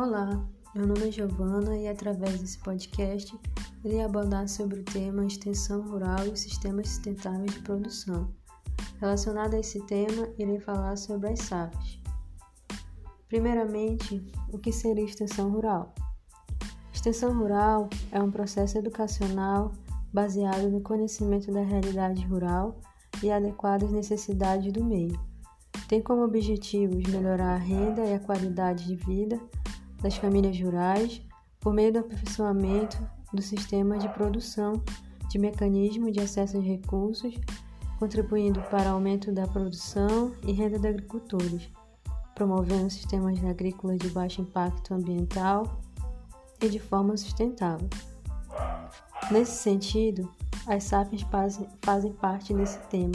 Olá, 0.00 0.48
meu 0.76 0.86
nome 0.86 1.08
é 1.08 1.10
Giovana 1.10 1.76
e 1.76 1.88
através 1.88 2.40
desse 2.40 2.56
podcast 2.60 3.36
irei 3.84 4.00
abordar 4.00 4.48
sobre 4.48 4.78
o 4.78 4.84
tema 4.84 5.26
extensão 5.26 5.82
rural 5.82 6.24
e 6.24 6.36
sistemas 6.36 6.90
sustentáveis 6.90 7.52
de 7.52 7.58
produção. 7.62 8.32
Relacionado 9.00 9.54
a 9.54 9.58
esse 9.58 9.84
tema, 9.86 10.28
irei 10.38 10.60
falar 10.60 10.96
sobre 10.96 11.30
as 11.30 11.40
SAFs. 11.40 12.00
Primeiramente, 13.26 14.24
o 14.52 14.58
que 14.60 14.70
seria 14.70 15.04
extensão 15.04 15.50
rural? 15.50 15.92
Extensão 16.94 17.36
rural 17.36 17.90
é 18.12 18.22
um 18.22 18.30
processo 18.30 18.78
educacional 18.78 19.72
baseado 20.12 20.70
no 20.70 20.80
conhecimento 20.80 21.50
da 21.50 21.62
realidade 21.62 22.24
rural 22.24 22.80
e 23.20 23.32
adequadas 23.32 23.90
necessidades 23.90 24.72
do 24.72 24.84
meio. 24.84 25.18
Tem 25.88 26.00
como 26.00 26.22
objetivos 26.22 27.02
melhorar 27.08 27.54
a 27.54 27.58
renda 27.58 28.04
e 28.04 28.14
a 28.14 28.20
qualidade 28.20 28.86
de 28.86 28.94
vida 28.94 29.40
das 30.00 30.16
famílias 30.16 30.58
rurais 30.60 31.22
por 31.60 31.72
meio 31.72 31.92
do 31.92 31.98
aperfeiçoamento 32.00 32.98
do 33.32 33.42
sistema 33.42 33.98
de 33.98 34.08
produção 34.10 34.82
de 35.28 35.38
mecanismos 35.38 36.12
de 36.12 36.20
acesso 36.20 36.56
aos 36.56 36.66
recursos, 36.66 37.34
contribuindo 37.98 38.60
para 38.70 38.90
o 38.90 38.94
aumento 38.94 39.30
da 39.30 39.46
produção 39.46 40.32
e 40.46 40.52
renda 40.52 40.78
dos 40.78 40.86
agricultores, 40.86 41.68
promovendo 42.34 42.88
sistemas 42.88 43.42
agrícolas 43.44 43.98
de 43.98 44.08
baixo 44.08 44.40
impacto 44.40 44.94
ambiental 44.94 45.80
e 46.62 46.68
de 46.68 46.78
forma 46.78 47.16
sustentável. 47.16 47.88
Nesse 49.30 49.56
sentido, 49.56 50.32
as 50.66 50.84
SAFs 50.84 51.26
fazem 51.82 52.12
parte 52.12 52.54
desse 52.54 52.78
tema. 52.88 53.12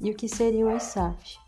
E 0.00 0.10
o 0.10 0.14
que 0.14 0.28
seriam 0.28 0.68
as 0.68 0.82
SAFs? 0.82 1.45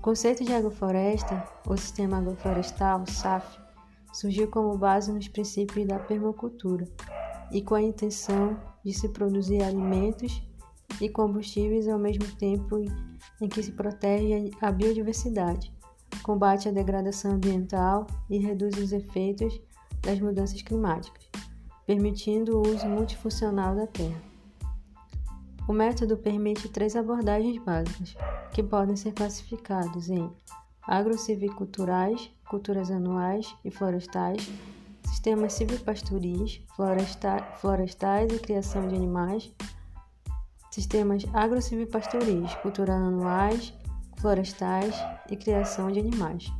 O 0.00 0.02
conceito 0.02 0.42
de 0.42 0.54
agrofloresta, 0.54 1.46
ou 1.66 1.76
sistema 1.76 2.16
agroflorestal, 2.16 3.04
SAF, 3.06 3.60
surgiu 4.14 4.48
como 4.48 4.78
base 4.78 5.12
nos 5.12 5.28
princípios 5.28 5.86
da 5.86 5.98
permacultura 5.98 6.88
e 7.52 7.60
com 7.60 7.74
a 7.74 7.82
intenção 7.82 8.58
de 8.82 8.94
se 8.94 9.10
produzir 9.10 9.62
alimentos 9.62 10.42
e 11.02 11.08
combustíveis 11.10 11.86
ao 11.86 11.98
mesmo 11.98 12.24
tempo 12.36 12.78
em 13.42 13.46
que 13.46 13.62
se 13.62 13.72
protege 13.72 14.50
a 14.62 14.72
biodiversidade, 14.72 15.70
combate 16.22 16.66
a 16.66 16.72
degradação 16.72 17.32
ambiental 17.32 18.06
e 18.30 18.38
reduz 18.38 18.78
os 18.78 18.92
efeitos 18.92 19.60
das 20.00 20.18
mudanças 20.18 20.62
climáticas, 20.62 21.28
permitindo 21.84 22.56
o 22.56 22.66
uso 22.66 22.88
multifuncional 22.88 23.76
da 23.76 23.86
terra. 23.86 24.29
O 25.70 25.72
método 25.72 26.16
permite 26.16 26.68
três 26.68 26.96
abordagens 26.96 27.56
básicas, 27.62 28.16
que 28.52 28.60
podem 28.60 28.96
ser 28.96 29.12
classificados 29.12 30.10
em 30.10 30.28
agrociviculturais, 30.82 32.28
culturas 32.48 32.90
anuais 32.90 33.54
e 33.64 33.70
florestais, 33.70 34.50
sistemas 35.04 35.52
silvipastoris, 35.52 36.60
floresta 36.74 37.40
florestais 37.60 38.32
e 38.32 38.40
criação 38.40 38.88
de 38.88 38.96
animais, 38.96 39.54
sistemas 40.72 41.22
agrocivipastoris, 41.32 42.52
culturas 42.56 42.96
anuais, 42.96 43.72
florestais 44.16 44.96
e 45.30 45.36
criação 45.36 45.88
de 45.88 46.00
animais. 46.00 46.52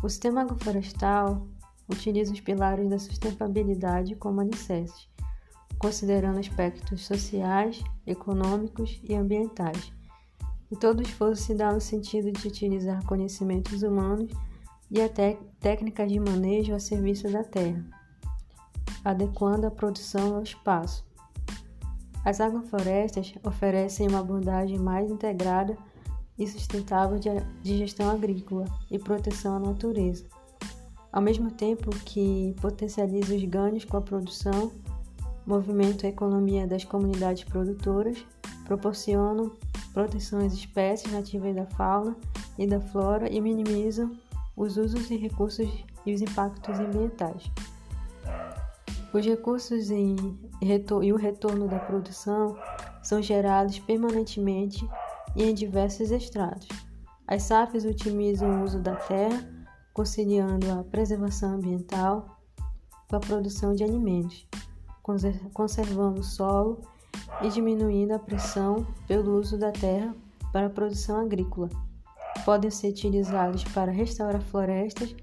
O 0.00 0.08
sistema 0.08 0.42
agroflorestal 0.42 1.44
utiliza 1.88 2.32
os 2.32 2.40
pilares 2.40 2.88
da 2.88 3.00
sustentabilidade 3.00 4.14
como 4.14 4.42
alicerces, 4.42 5.08
considerando 5.78 6.38
aspectos 6.38 7.06
sociais, 7.06 7.82
econômicos 8.06 9.00
e 9.02 9.14
ambientais. 9.14 9.92
E 10.70 10.76
todo 10.76 11.02
esforço 11.02 11.42
se 11.44 11.54
dá 11.54 11.72
no 11.72 11.80
sentido 11.80 12.30
de 12.30 12.46
utilizar 12.46 13.04
conhecimentos 13.06 13.82
humanos 13.82 14.30
e 14.90 15.00
até 15.00 15.38
técnicas 15.60 16.10
de 16.10 16.18
manejo 16.18 16.74
a 16.74 16.78
serviço 16.78 17.30
da 17.30 17.44
terra, 17.44 17.84
adequando 19.04 19.66
a 19.66 19.70
produção 19.70 20.36
ao 20.36 20.42
espaço. 20.42 21.06
As 22.24 22.40
agroflorestas 22.40 23.32
oferecem 23.44 24.08
uma 24.08 24.18
abordagem 24.18 24.78
mais 24.78 25.10
integrada 25.10 25.76
e 26.38 26.46
sustentável 26.46 27.18
de 27.18 27.78
gestão 27.78 28.10
agrícola 28.10 28.66
e 28.90 28.98
proteção 28.98 29.56
à 29.56 29.58
natureza, 29.58 30.26
ao 31.12 31.22
mesmo 31.22 31.50
tempo 31.50 31.90
que 32.04 32.54
potencializa 32.60 33.34
os 33.34 33.44
ganhos 33.44 33.84
com 33.84 33.96
a 33.96 34.02
produção 34.02 34.70
movimento 35.48 36.04
a 36.04 36.10
economia 36.10 36.66
das 36.66 36.84
comunidades 36.84 37.42
produtoras, 37.44 38.18
proporcionam 38.66 39.50
proteção 39.94 40.40
às 40.44 40.52
espécies 40.52 41.10
nativas 41.10 41.56
da 41.56 41.64
fauna 41.64 42.14
e 42.58 42.66
da 42.66 42.78
flora 42.78 43.32
e 43.32 43.40
minimizam 43.40 44.14
os 44.54 44.76
usos 44.76 45.10
e 45.10 45.16
recursos 45.16 45.66
e 46.04 46.12
os 46.12 46.20
impactos 46.20 46.78
ambientais. 46.78 47.50
Os 49.10 49.24
recursos 49.24 49.88
e 49.90 50.16
o 51.10 51.16
retorno 51.16 51.66
da 51.66 51.78
produção 51.78 52.54
são 53.02 53.22
gerados 53.22 53.78
permanentemente 53.78 54.86
e 55.34 55.44
em 55.44 55.54
diversos 55.54 56.10
estratos. 56.10 56.68
As 57.26 57.44
SAFs 57.44 57.86
otimizam 57.86 58.60
o 58.60 58.64
uso 58.64 58.80
da 58.80 58.96
terra, 58.96 59.48
conciliando 59.94 60.70
a 60.70 60.84
preservação 60.84 61.54
ambiental 61.54 62.38
com 63.08 63.16
a 63.16 63.20
produção 63.20 63.74
de 63.74 63.82
alimentos 63.82 64.46
conservando 65.52 66.20
o 66.20 66.24
solo 66.24 66.80
e 67.42 67.48
diminuindo 67.48 68.12
a 68.12 68.18
pressão 68.18 68.86
pelo 69.06 69.38
uso 69.38 69.58
da 69.58 69.72
terra 69.72 70.14
para 70.52 70.66
a 70.66 70.70
produção 70.70 71.20
agrícola. 71.20 71.68
Podem 72.44 72.70
ser 72.70 72.88
utilizados 72.88 73.64
para 73.64 73.92
restaurar 73.92 74.40
florestas 74.40 75.14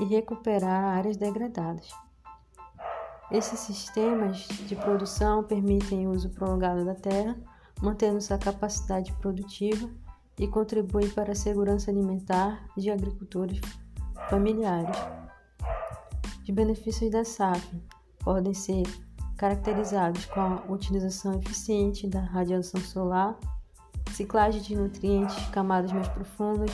e 0.00 0.04
recuperar 0.04 0.96
áreas 0.96 1.16
degradadas. 1.16 1.90
Esses 3.30 3.60
sistemas 3.60 4.48
de 4.66 4.74
produção 4.74 5.44
permitem 5.44 6.06
o 6.06 6.10
uso 6.10 6.30
prolongado 6.30 6.84
da 6.84 6.94
terra, 6.94 7.36
mantendo 7.80 8.20
sua 8.20 8.38
capacidade 8.38 9.12
produtiva 9.14 9.88
e 10.38 10.48
contribuem 10.48 11.08
para 11.10 11.32
a 11.32 11.36
segurança 11.36 11.90
alimentar 11.90 12.66
de 12.76 12.90
agricultores 12.90 13.60
familiares. 14.28 14.96
Os 16.42 16.50
benefícios 16.50 17.10
da 17.10 17.24
SAF 17.24 17.80
podem 18.24 18.54
ser 18.54 18.82
caracterizados 19.40 20.26
com 20.26 20.38
a 20.38 20.62
utilização 20.68 21.40
eficiente 21.40 22.06
da 22.06 22.20
radiação 22.20 22.78
solar, 22.78 23.40
ciclagem 24.12 24.60
de 24.60 24.76
nutrientes, 24.76 25.34
camadas 25.46 25.90
mais 25.92 26.08
profundas, 26.08 26.70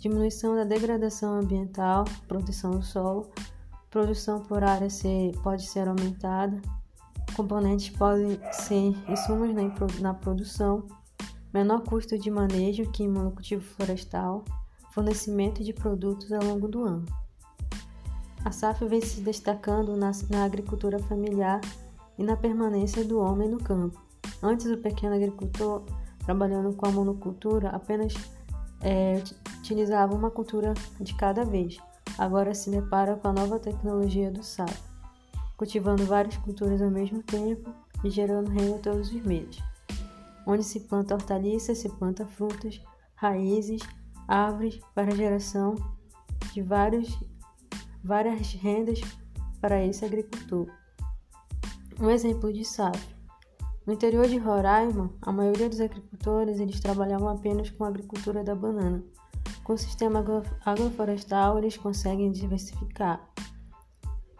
diminuição 0.00 0.56
da 0.56 0.64
degradação 0.64 1.38
ambiental, 1.38 2.04
proteção 2.26 2.72
do 2.72 2.82
solo, 2.82 3.30
produção 3.88 4.40
por 4.40 4.64
área 4.64 4.90
ser, 4.90 5.30
pode 5.44 5.62
ser 5.68 5.86
aumentada, 5.86 6.60
componentes 7.36 7.90
podem 7.90 8.40
ser 8.50 8.96
insumos 9.08 9.54
na, 9.54 9.62
na 10.00 10.12
produção, 10.12 10.88
menor 11.54 11.82
custo 11.82 12.18
de 12.18 12.32
manejo 12.32 12.90
que 12.90 13.04
em 13.04 13.08
monocultivo 13.08 13.62
florestal, 13.62 14.44
fornecimento 14.90 15.62
de 15.62 15.72
produtos 15.72 16.32
ao 16.32 16.42
longo 16.42 16.66
do 16.66 16.82
ano. 16.82 17.06
A 18.44 18.50
SAF 18.50 18.84
vem 18.86 19.00
se 19.00 19.20
destacando 19.20 19.96
na, 19.96 20.10
na 20.28 20.44
agricultura 20.44 20.98
familiar 20.98 21.60
e 22.18 22.24
na 22.24 22.36
permanência 22.36 23.04
do 23.04 23.20
homem 23.20 23.48
no 23.48 23.58
campo. 23.58 24.00
Antes, 24.42 24.66
o 24.66 24.76
pequeno 24.76 25.14
agricultor, 25.14 25.84
trabalhando 26.24 26.74
com 26.74 26.86
a 26.86 26.90
monocultura, 26.90 27.70
apenas 27.70 28.14
é, 28.80 29.22
utilizava 29.58 30.14
uma 30.14 30.30
cultura 30.30 30.74
de 31.00 31.14
cada 31.14 31.44
vez. 31.44 31.78
Agora 32.18 32.54
se 32.54 32.70
depara 32.70 33.16
com 33.16 33.28
a 33.28 33.32
nova 33.32 33.58
tecnologia 33.58 34.30
do 34.30 34.42
SAP, 34.42 34.70
cultivando 35.56 36.04
várias 36.04 36.36
culturas 36.38 36.82
ao 36.82 36.90
mesmo 36.90 37.22
tempo 37.22 37.72
e 38.02 38.10
gerando 38.10 38.50
renda 38.50 38.78
todos 38.78 39.12
os 39.12 39.22
meses. 39.22 39.62
Onde 40.46 40.64
se 40.64 40.80
planta 40.80 41.14
hortaliças, 41.14 41.78
se 41.78 41.88
planta 41.88 42.26
frutas, 42.26 42.80
raízes, 43.14 43.82
árvores 44.26 44.80
para 44.94 45.14
geração 45.14 45.74
de 46.52 46.62
vários, 46.62 47.18
várias 48.02 48.52
rendas 48.54 49.00
para 49.60 49.84
esse 49.84 50.04
agricultor. 50.04 50.66
Um 52.00 52.10
exemplo 52.10 52.52
de 52.52 52.64
SAF. 52.64 53.12
No 53.84 53.92
interior 53.92 54.28
de 54.28 54.38
Roraima, 54.38 55.10
a 55.20 55.32
maioria 55.32 55.68
dos 55.68 55.80
agricultores 55.80 56.60
eles 56.60 56.78
trabalhavam 56.78 57.28
apenas 57.28 57.70
com 57.70 57.84
a 57.84 57.88
agricultura 57.88 58.44
da 58.44 58.54
banana. 58.54 59.02
Com 59.64 59.72
o 59.72 59.78
sistema 59.78 60.24
agroflorestal, 60.64 61.58
eles 61.58 61.76
conseguem 61.76 62.30
diversificar. 62.30 63.20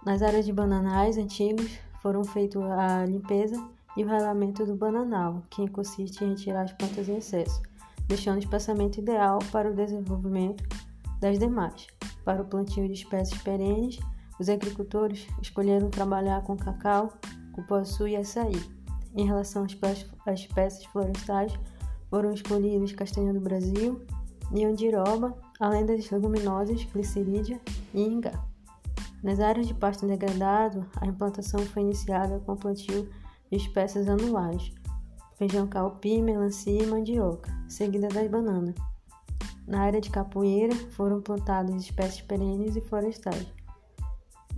Nas 0.07 0.23
áreas 0.23 0.47
de 0.47 0.53
bananais 0.53 1.19
antigos, 1.19 1.81
foram 2.01 2.23
feitos 2.23 2.63
a 2.63 3.05
limpeza 3.05 3.61
e 3.97 4.05
o 4.05 4.07
ralamento 4.07 4.65
do 4.65 4.77
bananal, 4.77 5.43
que 5.51 5.69
consiste 5.69 6.25
em 6.25 6.29
retirar 6.29 6.63
as 6.63 6.73
plantas 6.73 7.09
em 7.09 7.17
excesso, 7.17 7.61
deixando 8.07 8.37
o 8.37 8.41
espaçamento 8.41 9.01
ideal 9.01 9.41
para 9.51 9.69
o 9.69 9.75
desenvolvimento 9.75 10.63
das 11.21 11.41
demais. 11.41 11.89
Para 12.25 12.43
o 12.43 12.47
plantio 12.47 12.87
de 12.87 12.93
espécies 12.93 13.43
perenes, 13.43 13.99
os 14.39 14.49
agricultores 14.49 15.27
escolheram 15.43 15.91
trabalhar 15.91 16.43
com 16.43 16.57
cacau, 16.57 17.13
cupuaçu 17.59 18.07
e 18.07 18.17
açaí. 18.17 18.63
Em 19.17 19.27
relação 19.27 19.65
às 20.27 20.41
espécies 20.41 20.85
florestais, 20.87 21.59
foram 22.09 22.33
escolhidas 22.33 22.93
castanha 22.93 23.35
do 23.35 23.41
Brasil, 23.41 24.01
andiroba, 24.65 25.37
além 25.59 25.85
das 25.85 26.09
leguminosas 26.11 26.85
glicerídea 26.85 27.61
e 27.93 28.03
ingá. 28.03 28.33
Nas 29.23 29.41
áreas 29.41 29.67
de 29.67 29.75
pasto 29.75 30.07
degradado, 30.07 30.87
a 31.01 31.07
implantação 31.07 31.59
foi 31.67 31.83
iniciada 31.83 32.39
com 32.41 32.53
o 32.53 32.57
plantio 32.57 33.09
de 33.51 33.57
espécies 33.57 34.09
anuais, 34.09 34.73
feijão 35.37 35.67
calpi, 35.67 36.23
melancia 36.23 36.83
e 36.83 36.87
mandioca, 36.87 37.53
seguida 37.69 38.09
das 38.09 38.29
bananas. 38.31 38.77
Na 39.67 39.81
área 39.83 40.01
de 40.01 40.11
capoeira, 40.11 40.75
foram 40.93 41.21
plantadas 41.21 41.75
espécies 41.83 42.23
perenes 42.23 42.77
e 42.77 42.81
florestais. 42.81 43.47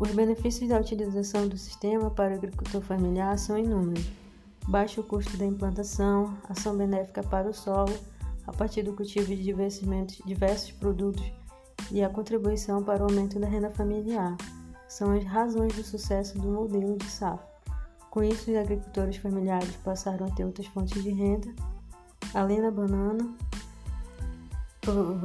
Os 0.00 0.12
benefícios 0.12 0.70
da 0.70 0.81
utilização 0.81 1.47
do 1.47 1.58
sistema 1.58 2.11
para 2.11 2.32
o 2.32 2.37
agricultor 2.38 2.81
familiar 2.81 3.38
são 3.38 3.58
inúmeros. 3.58 4.11
Baixo 4.67 5.02
custo 5.02 5.37
da 5.37 5.44
implantação, 5.44 6.38
ação 6.49 6.75
benéfica 6.75 7.23
para 7.23 7.50
o 7.50 7.52
solo, 7.52 7.94
a 8.47 8.50
partir 8.50 8.82
do 8.82 8.94
cultivo 8.94 9.26
de 9.26 9.43
diversos 10.25 10.73
produtos 10.73 11.31
e 11.93 12.02
a 12.02 12.08
contribuição 12.08 12.82
para 12.82 13.02
o 13.02 13.11
aumento 13.11 13.38
da 13.38 13.47
renda 13.47 13.69
familiar. 13.69 14.38
São 14.88 15.12
as 15.12 15.23
razões 15.23 15.75
do 15.75 15.85
sucesso 15.85 16.38
do 16.38 16.49
modelo 16.49 16.97
de 16.97 17.05
safra. 17.05 17.47
Com 18.11 18.23
isso, 18.23 18.50
os 18.50 18.56
agricultores 18.56 19.19
familiares 19.19 19.76
passaram 19.85 20.26
a 20.26 20.31
ter 20.31 20.47
outras 20.47 20.67
fontes 20.69 21.02
de 21.02 21.11
renda, 21.11 21.55
além 22.32 22.62
da 22.62 22.70
banana, 22.70 23.37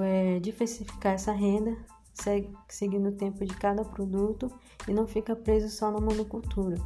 é, 0.03 0.37
diversificar 0.41 1.13
essa 1.13 1.31
renda, 1.31 1.77
seguindo 2.67 3.09
o 3.09 3.11
tempo 3.11 3.45
de 3.45 3.53
cada 3.55 3.83
produto 3.83 4.51
e 4.87 4.93
não 4.93 5.05
fica 5.05 5.35
preso 5.35 5.69
só 5.69 5.91
na 5.91 5.99
monocultura. 5.99 6.77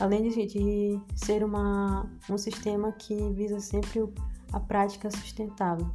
Além 0.00 0.28
de, 0.28 0.46
de 0.46 1.00
ser 1.14 1.44
uma, 1.44 2.10
um 2.28 2.36
sistema 2.36 2.92
que 2.92 3.14
visa 3.32 3.60
sempre 3.60 4.04
a 4.52 4.60
prática 4.60 5.10
sustentável. 5.10 5.90